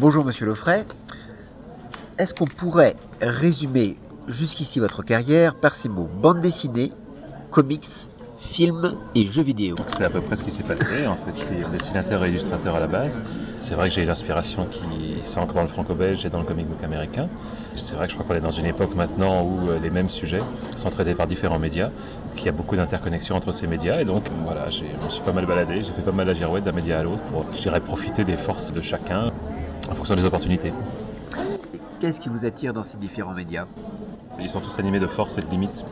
[0.00, 0.84] Bonjour Monsieur Lefray.
[2.18, 3.96] Est-ce qu'on pourrait résumer
[4.28, 6.92] jusqu'ici votre carrière par ces mots bande dessinée,
[7.50, 7.88] comics,
[8.38, 9.74] films et jeux vidéo?
[9.88, 11.04] C'est à peu près ce qui s'est passé.
[11.08, 13.24] En fait, je suis dessinateur et illustrateur à la base.
[13.58, 16.68] C'est vrai que j'ai eu l'inspiration qui s'ancre dans le franco-belge et dans le comic
[16.68, 17.28] book américain.
[17.74, 20.08] C'est vrai que je crois qu'on est dans une époque maintenant où euh, les mêmes
[20.08, 20.42] sujets
[20.76, 21.90] sont traités par différents médias,
[22.36, 24.00] qu'il y a beaucoup d'interconnexions entre ces médias.
[24.00, 26.62] Et donc, voilà, je me suis pas mal baladé, j'ai fait pas mal la girouette
[26.62, 29.26] d'un média à l'autre pour, je profiter des forces de chacun
[29.90, 30.72] en fonction des opportunités.
[32.00, 33.66] Qu'est-ce qui vous attire dans ces différents médias?
[34.40, 35.84] Ils sont tous animés de force et de limites.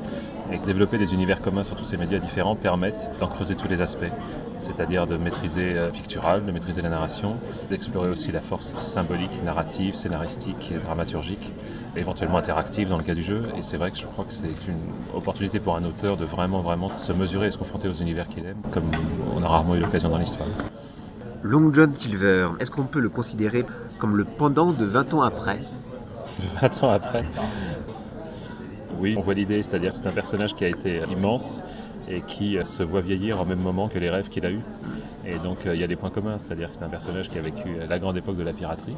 [0.52, 3.80] Et développer des univers communs sur tous ces médias différents permettent d'en creuser tous les
[3.80, 4.12] aspects.
[4.58, 7.34] C'est-à-dire de maîtriser le euh, pictural, de maîtriser la narration,
[7.68, 11.52] d'explorer aussi la force symbolique, narrative, scénaristique, dramaturgique,
[11.96, 13.42] éventuellement interactive dans le cas du jeu.
[13.58, 14.78] Et c'est vrai que je crois que c'est une
[15.12, 18.46] opportunité pour un auteur de vraiment, vraiment se mesurer et se confronter aux univers qu'il
[18.46, 18.84] aime, comme
[19.36, 20.48] on a rarement eu l'occasion dans l'histoire.
[21.48, 23.64] Long John Silver, est-ce qu'on peut le considérer
[24.00, 25.60] comme le pendant de 20 ans après
[26.60, 27.24] 20 ans après.
[28.98, 31.62] Oui, on voit l'idée, c'est-à-dire c'est un personnage qui a été immense
[32.08, 34.62] et qui se voit vieillir en même moment que les rêves qu'il a eus.
[35.24, 37.42] Et donc euh, il y a des points communs, c'est-à-dire c'est un personnage qui a
[37.42, 38.96] vécu la grande époque de la piraterie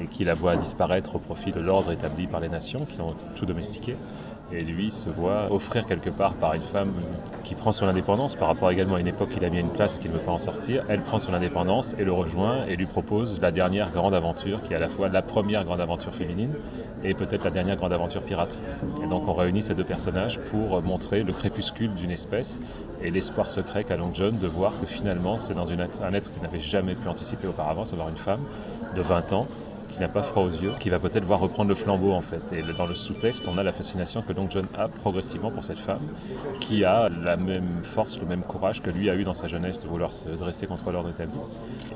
[0.00, 3.14] et qui la voit disparaître au profit de l'ordre établi par les nations qui ont
[3.34, 3.96] tout domestiqué.
[4.52, 6.92] Et lui se voit offrir quelque part par une femme
[7.44, 9.70] qui prend son indépendance par rapport également à une époque qu'il a mis à une
[9.70, 10.82] place et qu'il ne veut pas en sortir.
[10.88, 14.72] Elle prend son indépendance et le rejoint et lui propose la dernière grande aventure qui
[14.72, 16.54] est à la fois la première grande aventure féminine
[17.04, 18.62] et peut-être la dernière grande aventure pirate.
[19.02, 22.60] Et donc on réunit ces deux personnages pour montrer le crépuscule d'une espèce
[23.02, 25.78] et l'espoir secret qu'a Long John de voir que finalement c'est dans un
[26.14, 28.42] être qu'il n'avait jamais pu anticiper auparavant, savoir une femme
[28.96, 29.46] de 20 ans
[30.00, 32.42] n'a pas froid aux yeux, qui va peut-être voir reprendre le flambeau en fait.
[32.52, 36.00] Et dans le sous-texte, on a la fascination que John a progressivement pour cette femme,
[36.60, 39.78] qui a la même force, le même courage que lui a eu dans sa jeunesse
[39.78, 41.38] de vouloir se dresser contre l'ordre établi.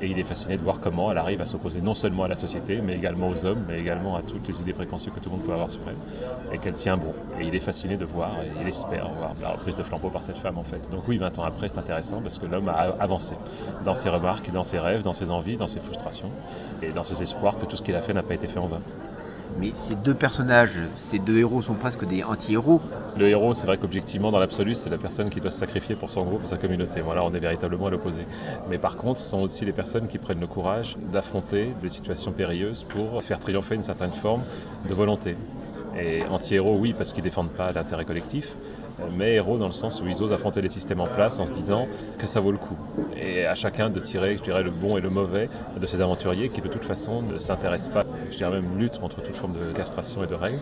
[0.01, 2.35] Et il est fasciné de voir comment elle arrive à s'opposer non seulement à la
[2.35, 5.37] société, mais également aux hommes, mais également à toutes les idées préconçues que tout le
[5.37, 7.13] monde peut avoir sur elle, et qu'elle tient bon.
[7.39, 10.21] Et il est fasciné de voir, et il espère voir la reprise de flambeau par
[10.21, 10.89] cette femme en fait.
[10.91, 13.35] Donc oui, 20 ans après, c'est intéressant parce que l'homme a avancé
[13.83, 16.29] dans ses remarques, dans ses rêves, dans ses envies, dans ses frustrations,
[16.83, 18.67] et dans ses espoirs que tout ce qu'il a fait n'a pas été fait en
[18.67, 18.81] vain.
[19.57, 22.81] Mais ces deux personnages, ces deux héros sont presque des anti-héros.
[23.15, 26.09] Le héros, c'est vrai qu'objectivement, dans l'absolu, c'est la personne qui doit se sacrifier pour
[26.09, 27.01] son groupe, pour sa communauté.
[27.01, 28.25] Voilà, on est véritablement à l'opposé.
[28.67, 32.33] Mais par contre, ce sont aussi les personnes qui prennent le courage d'affronter des situations
[32.33, 34.43] périlleuses pour faire triompher une certaine forme
[34.89, 35.37] de volonté.
[35.97, 38.55] Et anti-héros, oui, parce qu'ils défendent pas l'intérêt collectif,
[39.11, 41.51] mais héros dans le sens où ils osent affronter les systèmes en place en se
[41.51, 41.87] disant
[42.19, 42.77] que ça vaut le coup.
[43.17, 46.49] Et à chacun de tirer, je dirais, le bon et le mauvais de ces aventuriers
[46.49, 49.71] qui de toute façon ne s'intéressent pas, je dirais même lutte contre toute forme de
[49.73, 50.59] castration et de règles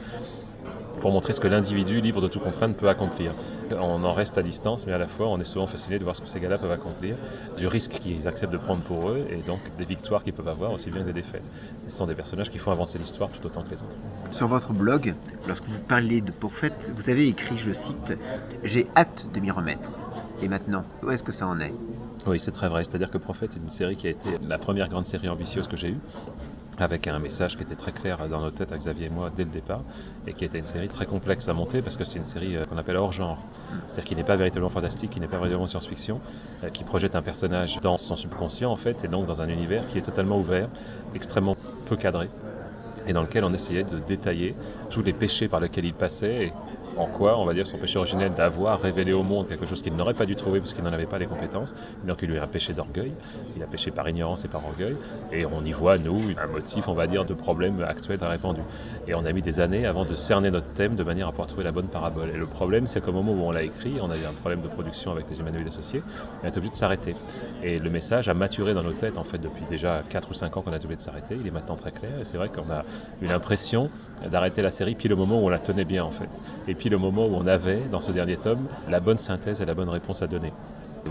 [1.04, 3.34] pour montrer ce que l'individu libre de toute contrainte peut accomplir.
[3.72, 6.16] On en reste à distance, mais à la fois on est souvent fasciné de voir
[6.16, 7.18] ce que ces gars-là peuvent accomplir,
[7.58, 10.72] du risque qu'ils acceptent de prendre pour eux, et donc des victoires qu'ils peuvent avoir
[10.72, 11.44] aussi bien que des défaites.
[11.90, 13.98] Ce sont des personnages qui font avancer l'histoire tout autant que les autres.
[14.32, 15.14] Sur votre blog,
[15.46, 18.18] lorsque vous parlez de Pourfait, vous avez écrit, je cite,
[18.64, 19.92] J'ai hâte de m'y remettre.
[20.42, 21.74] Et maintenant, où est-ce que ça en est?
[22.26, 22.86] Oui, c'est très vrai.
[22.86, 25.76] C'est-à-dire que Prophète est une série qui a été la première grande série ambitieuse que
[25.76, 26.00] j'ai eue
[26.80, 29.44] avec un message qui était très clair dans nos têtes à Xavier et moi dès
[29.44, 29.82] le départ,
[30.28, 32.66] et qui était une série très complexe à monter parce que c'est une série euh,
[32.66, 33.38] qu'on appelle hors genre,
[33.88, 36.20] c'est-à-dire qui n'est pas véritablement fantastique, qui n'est pas véritablement science-fiction,
[36.64, 39.88] euh, qui projette un personnage dans son subconscient en fait, et donc dans un univers
[39.88, 40.70] qui est totalement ouvert,
[41.14, 42.30] extrêmement peu cadré,
[43.08, 44.56] et dans lequel on essayait de détailler
[44.90, 46.54] tous les péchés par lesquels il passait et
[46.98, 49.96] en quoi, on va dire, son péché originel d'avoir révélé au monde quelque chose qu'il
[49.96, 51.74] n'aurait pas dû trouver parce qu'il n'en avait pas les compétences.
[52.04, 53.14] Donc il lui a péché d'orgueil,
[53.56, 54.96] il a péché par ignorance et par orgueil,
[55.32, 58.62] et on y voit, nous, un motif, on va dire, de problème actuel à répandu.
[59.08, 61.48] Et on a mis des années avant de cerner notre thème de manière à pouvoir
[61.48, 62.30] trouver la bonne parabole.
[62.30, 64.62] Et le problème, c'est qu'au moment où on l'a écrit, on a eu un problème
[64.62, 66.04] de production avec les humanoïdes associés,
[66.44, 67.16] on est obligé de s'arrêter.
[67.64, 70.58] Et le message a maturé dans nos têtes, en fait, depuis déjà 4 ou 5
[70.58, 71.38] ans qu'on a obligé de s'arrêter.
[71.40, 72.84] Il est maintenant très clair, et c'est vrai qu'on a
[73.22, 73.90] eu l'impression
[74.30, 76.30] d'arrêter la série pile au moment où on la tenait bien, en fait.
[76.90, 79.90] Le moment où on avait, dans ce dernier tome, la bonne synthèse et la bonne
[79.90, 80.52] réponse à donner.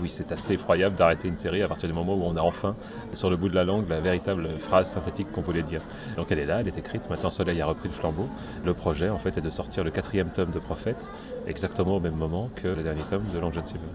[0.01, 2.75] oui, c'est assez effroyable d'arrêter une série à partir du moment où on a enfin,
[3.13, 5.81] sur le bout de la langue, la véritable phrase synthétique qu'on voulait dire.
[6.15, 8.27] Donc elle est là, elle est écrite, maintenant Soleil a repris le flambeau.
[8.65, 11.11] Le projet, en fait, est de sortir le quatrième tome de Prophète,
[11.47, 13.87] exactement au même moment que le dernier tome de Long John Silver.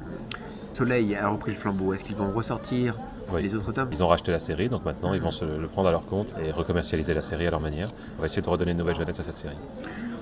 [0.74, 2.96] Soleil a repris le flambeau, est-ce qu'ils vont ressortir
[3.36, 3.88] les autres tomes?
[3.92, 6.34] Ils ont racheté la série, donc maintenant ils vont se le prendre à leur compte
[6.42, 7.88] et recommercialiser la série à leur manière.
[8.16, 9.56] On va essayer de redonner une nouvelle jeunesse à cette série.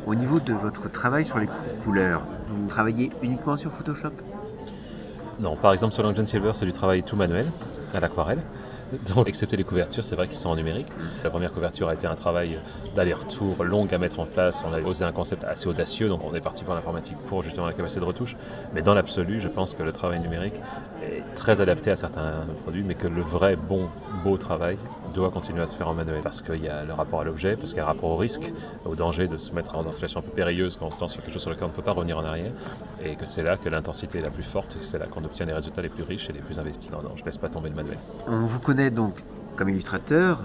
[0.07, 1.49] Au niveau de votre travail sur les
[1.83, 4.13] couleurs, vous travaillez uniquement sur Photoshop?
[5.41, 7.51] Non, par exemple sur Long Silver, c'est du travail tout manuel,
[7.93, 8.41] à l'aquarelle.
[9.09, 10.87] Donc, excepté les couvertures, c'est vrai qu'ils sont en numérique.
[11.25, 12.61] La première couverture a été un travail
[12.95, 14.63] d'aller-retour long à mettre en place.
[14.65, 17.67] On a osé un concept assez audacieux, donc on est parti pour l'informatique pour justement
[17.67, 18.37] la capacité de retouche.
[18.73, 20.55] Mais dans l'absolu, je pense que le travail numérique
[21.03, 23.89] est très adapté à certains produits, mais que le vrai bon,
[24.23, 24.79] beau travail
[25.17, 27.57] doit continuer à se faire en manuel parce qu'il y a le rapport à l'objet,
[27.57, 28.53] parce qu'il y a un rapport au risque,
[28.85, 31.23] au danger de se mettre en situation un peu périlleuse quand on se lance sur
[31.23, 32.53] quelque chose sur lequel on ne peut pas revenir en arrière,
[33.01, 35.47] et que c'est là que l'intensité est la plus forte, et c'est là qu'on obtient
[35.47, 36.91] les résultats les plus riches et les plus investis.
[36.93, 37.99] Non, non, je ne laisse pas tomber le manuel.
[38.27, 39.25] On vous connaît donc
[39.57, 40.39] comme illustrateur,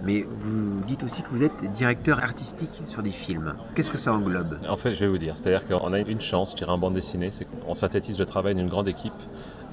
[0.00, 3.54] mais vous dites aussi que vous êtes directeur artistique sur des films.
[3.74, 4.58] Qu'est-ce que ça englobe?
[4.68, 6.94] En fait, je vais vous dire, c'est-à-dire qu'on a une chance, je dirais en bande
[6.94, 9.12] dessinée, c'est qu'on synthétise le travail d'une grande équipe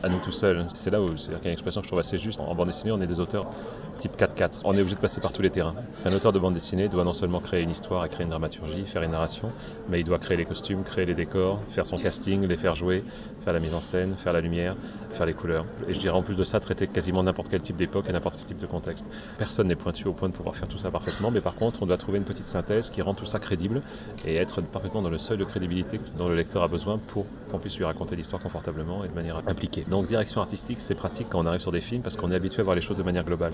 [0.03, 0.65] à nous tout seuls.
[0.73, 2.39] C'est là où c'est une expression que je trouve assez juste.
[2.39, 3.49] En bande dessinée, on est des auteurs
[3.97, 4.59] type 4-4.
[4.63, 5.75] On est obligé de passer par tous les terrains.
[6.05, 9.01] Un auteur de bande dessinée doit non seulement créer une histoire créer une dramaturgie, faire
[9.03, 9.51] une narration,
[9.89, 13.03] mais il doit créer les costumes, créer les décors, faire son casting, les faire jouer,
[13.43, 14.75] faire la mise en scène, faire la lumière,
[15.11, 15.65] faire les couleurs.
[15.87, 18.37] Et je dirais en plus de ça, traiter quasiment n'importe quel type d'époque et n'importe
[18.37, 19.05] quel type de contexte.
[19.37, 21.85] Personne n'est pointu au point de pouvoir faire tout ça parfaitement, mais par contre, on
[21.85, 23.81] doit trouver une petite synthèse qui rend tout ça crédible
[24.25, 27.59] et être parfaitement dans le seuil de crédibilité dont le lecteur a besoin pour qu'on
[27.59, 29.85] puisse lui raconter l'histoire confortablement et de manière impliquée.
[29.91, 32.61] Donc, direction artistique, c'est pratique quand on arrive sur des films parce qu'on est habitué
[32.61, 33.51] à voir les choses de manière globale.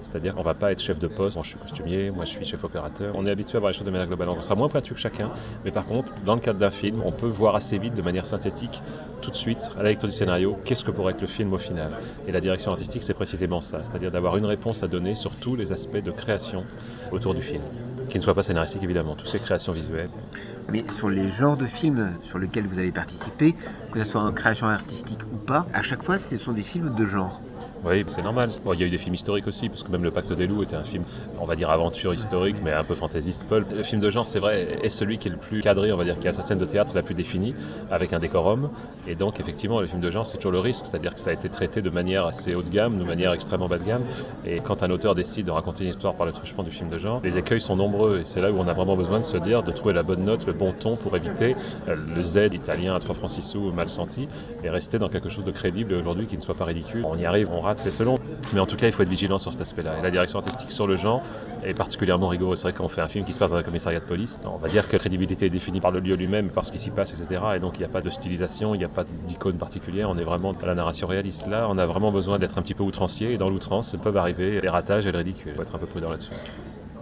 [0.00, 2.44] C'est-à-dire qu'on va pas être chef de poste, moi je suis costumier, moi je suis
[2.46, 3.14] chef opérateur.
[3.16, 4.30] On est habitué à voir les choses de manière globale.
[4.30, 5.30] On sera moins pointu que chacun,
[5.62, 8.24] mais par contre, dans le cadre d'un film, on peut voir assez vite, de manière
[8.24, 8.80] synthétique,
[9.20, 11.58] tout de suite, à la lecture du scénario, qu'est-ce que pourrait être le film au
[11.58, 11.90] final.
[12.26, 15.54] Et la direction artistique, c'est précisément ça, c'est-à-dire d'avoir une réponse à donner sur tous
[15.54, 16.64] les aspects de création
[17.12, 17.62] autour du film,
[18.08, 20.10] qui ne soit pas scénaristique évidemment, toutes ces créations visuelles.
[20.68, 23.54] Mais sur les genres de films sur lesquels vous avez participé,
[23.92, 26.94] que ce soit en création artistique ou pas, à chaque fois, ce sont des films
[26.94, 27.40] de genre.
[27.86, 28.48] Oui, c'est normal.
[28.64, 30.46] Bon, il y a eu des films historiques aussi, parce que même Le Pacte des
[30.46, 31.04] loups était un film,
[31.38, 33.70] on va dire aventure historique, mais un peu fantaisiste pulp.
[33.72, 36.04] Le film de genre, c'est vrai, est celui qui est le plus cadré, on va
[36.04, 37.54] dire, qui a sa scène de théâtre la plus définie,
[37.90, 38.70] avec un décorum.
[39.06, 41.32] Et donc, effectivement, le film de genre, c'est toujours le risque, c'est-à-dire que ça a
[41.34, 44.04] été traité de manière assez haut de gamme, de manière extrêmement bas de gamme.
[44.46, 46.96] Et quand un auteur décide de raconter une histoire par le truchement du film de
[46.96, 48.20] genre, les écueils sont nombreux.
[48.20, 50.24] Et c'est là où on a vraiment besoin de se dire, de trouver la bonne
[50.24, 51.54] note, le bon ton pour éviter
[51.88, 54.26] euh, le Z italien à 3 francs 6 sous mal senti,
[54.62, 57.02] et rester dans quelque chose de crédible aujourd'hui qui ne soit pas ridicule.
[57.04, 58.18] On y arrive, on rate, c'est selon.
[58.52, 59.98] Mais en tout cas, il faut être vigilant sur cet aspect-là.
[59.98, 61.22] Et la direction artistique sur le genre
[61.64, 62.58] est particulièrement rigoureuse.
[62.58, 64.38] C'est vrai qu'on fait un film qui se passe dans un commissariat de police.
[64.44, 66.78] On va dire que la crédibilité est définie par le lieu lui-même, par ce qui
[66.78, 67.42] s'y passe, etc.
[67.56, 70.10] Et donc il n'y a pas de stylisation, il n'y a pas d'icône particulière.
[70.10, 71.46] On est vraiment dans la narration réaliste.
[71.46, 73.32] Là, on a vraiment besoin d'être un petit peu outrancier.
[73.32, 75.52] Et dans l'outrance, peuvent arriver les ratages et le ridicule.
[75.52, 76.30] Il faut être un peu prudent là-dessus.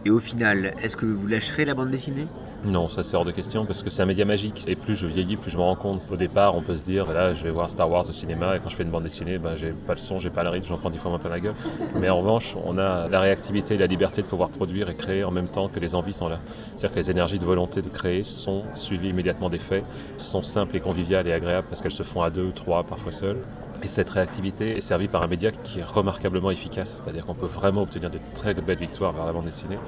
[0.05, 2.27] Et au final, est-ce que vous lâcherez la bande dessinée?
[2.65, 4.69] Non, ça c'est hors de question parce que c'est un média magique.
[4.69, 6.07] Et plus je vieillis, plus je me rends compte.
[6.11, 8.61] Au départ, on peut se dire, là, je vais voir Star Wars au cinéma et
[8.61, 10.69] quand je fais une bande dessinée, ben, j'ai pas le son, j'ai pas le rythme,
[10.69, 11.55] j'en prends dix fois moins plein la gueule.
[11.99, 15.25] Mais en revanche, on a la réactivité et la liberté de pouvoir produire et créer
[15.25, 16.39] en même temps que les envies sont là.
[16.77, 19.85] C'est-à-dire que les énergies de volonté de créer sont suivies immédiatement des faits,
[20.17, 23.43] sont simples et conviviales et agréables parce qu'elles se font à deux, trois, parfois seules.
[23.83, 27.47] Et cette réactivité est servie par un média qui est remarquablement efficace, c'est-à-dire qu'on peut
[27.47, 29.79] vraiment obtenir de très belles victoires vers la bande dessinée,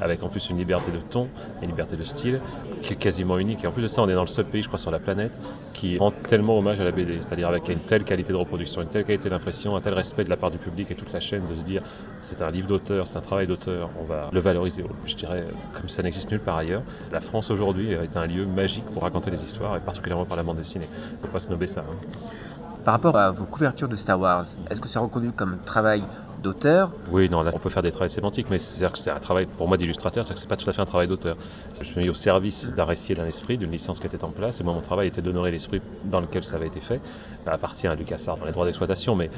[0.00, 1.28] avec en plus une liberté de ton
[1.62, 2.40] une liberté de style
[2.82, 3.62] qui est quasiment unique.
[3.62, 4.98] Et en plus de ça, on est dans le seul pays, je crois, sur la
[4.98, 5.38] planète
[5.72, 8.88] qui rend tellement hommage à la BD, c'est-à-dire avec une telle qualité de reproduction, une
[8.88, 11.46] telle qualité d'impression, un tel respect de la part du public et toute la chaîne
[11.46, 11.82] de se dire
[12.20, 15.88] c'est un livre d'auteur, c'est un travail d'auteur, on va le valoriser, je dirais, comme
[15.88, 16.82] ça n'existe nulle part ailleurs.
[17.12, 20.42] La France aujourd'hui est un lieu magique pour raconter les histoires, et particulièrement par la
[20.42, 20.88] bande dessinée.
[20.90, 21.84] Il ne faut pas se nober ça.
[21.88, 22.63] Hein.
[22.84, 26.04] Par rapport à vos couvertures de Star Wars, est-ce que c'est reconnu comme travail
[26.44, 29.46] d'auteur Oui, non, on peut faire des travaux sémantiques, mais c'est-à-dire que c'est un travail,
[29.46, 31.36] pour moi, d'illustrateur, c'est que c'est pas tout à fait un travail d'auteur.
[31.80, 34.28] Je suis mis au service d'un récit et d'un esprit, d'une licence qui était en
[34.28, 37.00] place, et moi, mon travail était d'honorer l'esprit dans lequel ça avait été fait.
[37.44, 39.30] Ça appartient à LucasArts dans les droits d'exploitation, mais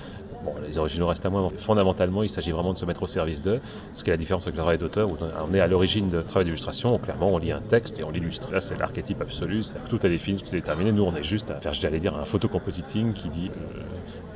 [0.44, 1.48] bon, les originaux restent à moi.
[1.56, 3.60] Fondamentalement, il s'agit vraiment de se mettre au service d'eux,
[3.94, 5.16] ce qui est la différence avec le travail d'auteur, où
[5.48, 8.50] on est à l'origine de travail d'illustration, clairement, on lit un texte et on l'illustre.
[8.52, 10.90] Là, c'est l'archétype absolu, tout est défini, tout est déterminé.
[10.90, 13.82] Nous, on est juste à faire, j'allais dire, un photocompositing qui dit, euh,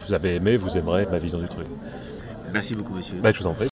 [0.06, 1.66] vous avez aimé, vous aimerez ma vision du truc.
[2.52, 3.20] Merci beaucoup, monsieur.
[3.20, 3.68] Bah, je vous en prie.